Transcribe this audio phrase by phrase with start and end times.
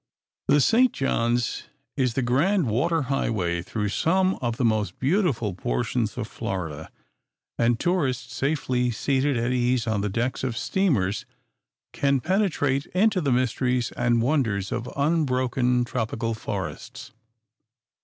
[0.47, 0.91] The St.
[0.91, 1.65] John's
[1.95, 6.89] is the grand water highway through some of the most beautiful portions of Florida;
[7.59, 11.27] and tourists, safely seated at ease on the decks of steamers,
[11.93, 17.11] can penetrate into the mysteries and wonders of unbroken tropical forests.